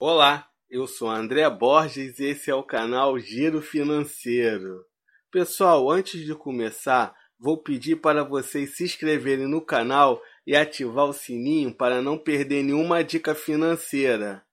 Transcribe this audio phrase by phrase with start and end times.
[0.00, 4.84] Olá, eu sou André Borges e esse é o canal Giro Financeiro.
[5.28, 11.12] Pessoal, antes de começar, vou pedir para vocês se inscreverem no canal e ativar o
[11.12, 14.46] sininho para não perder nenhuma dica financeira.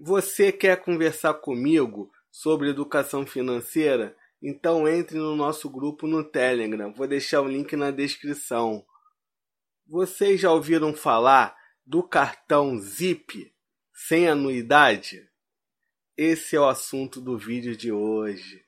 [0.00, 4.16] Você quer conversar comigo sobre educação financeira?
[4.42, 6.92] Então entre no nosso grupo no Telegram.
[6.92, 8.84] Vou deixar o link na descrição.
[9.86, 11.56] Vocês já ouviram falar
[11.86, 13.54] do cartão Zip?
[13.96, 15.22] Sem anuidade?
[16.18, 18.62] Esse é o assunto do vídeo de hoje.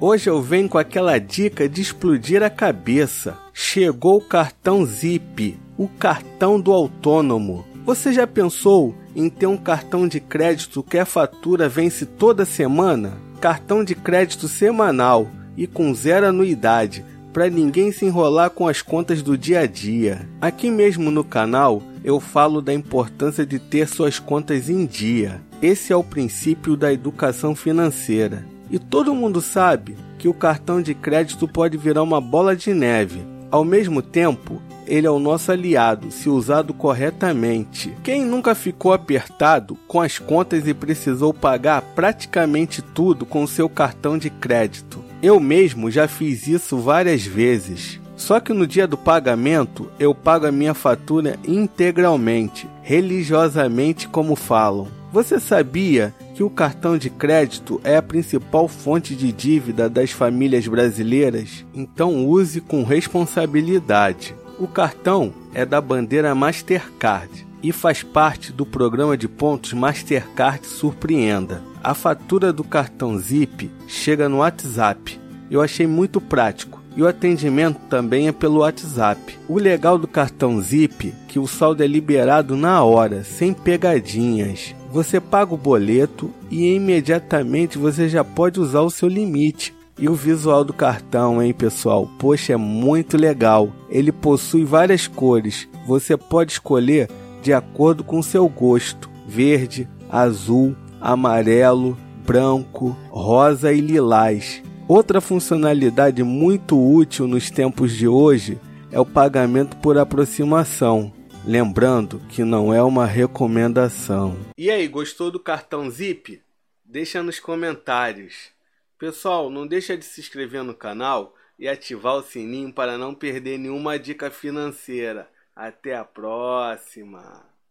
[0.00, 3.38] Hoje eu venho com aquela dica de explodir a cabeça.
[3.52, 7.66] Chegou o cartão Zip, o cartão do autônomo.
[7.84, 13.20] Você já pensou em ter um cartão de crédito que a fatura vence toda semana?
[13.40, 17.04] Cartão de crédito semanal e com zero anuidade
[17.36, 20.26] para ninguém se enrolar com as contas do dia a dia.
[20.40, 25.42] Aqui mesmo no canal eu falo da importância de ter suas contas em dia.
[25.60, 28.46] Esse é o princípio da educação financeira.
[28.70, 33.20] E todo mundo sabe que o cartão de crédito pode virar uma bola de neve.
[33.50, 37.94] Ao mesmo tempo, ele é o nosso aliado se usado corretamente.
[38.02, 44.16] Quem nunca ficou apertado com as contas e precisou pagar praticamente tudo com seu cartão
[44.16, 45.04] de crédito?
[45.26, 47.98] Eu mesmo já fiz isso várias vezes.
[48.16, 54.86] Só que no dia do pagamento eu pago a minha fatura integralmente, religiosamente como falam.
[55.12, 60.68] Você sabia que o cartão de crédito é a principal fonte de dívida das famílias
[60.68, 61.66] brasileiras?
[61.74, 64.32] Então use com responsabilidade.
[64.60, 71.60] O cartão é da bandeira Mastercard e faz parte do programa de pontos Mastercard Surpreenda.
[71.82, 75.18] A fatura do cartão Zip chega no WhatsApp.
[75.50, 76.80] Eu achei muito prático.
[76.96, 79.36] E o atendimento também é pelo WhatsApp.
[79.48, 84.72] O legal do cartão Zip é que o saldo é liberado na hora, sem pegadinhas.
[84.92, 89.74] Você paga o boleto e imediatamente você já pode usar o seu limite.
[89.98, 92.08] E o visual do cartão, hein, pessoal?
[92.18, 93.72] Poxa, é muito legal.
[93.90, 95.66] Ele possui várias cores.
[95.86, 97.08] Você pode escolher
[97.46, 101.96] de acordo com seu gosto: verde, azul, amarelo,
[102.26, 104.60] branco, rosa e lilás.
[104.88, 108.58] Outra funcionalidade muito útil nos tempos de hoje
[108.90, 111.12] é o pagamento por aproximação.
[111.44, 114.36] Lembrando que não é uma recomendação.
[114.58, 116.42] E aí, gostou do cartão Zip?
[116.84, 118.50] Deixa nos comentários.
[118.98, 123.56] Pessoal, não deixa de se inscrever no canal e ativar o sininho para não perder
[123.56, 125.28] nenhuma dica financeira.
[125.56, 127.55] Até a próxima!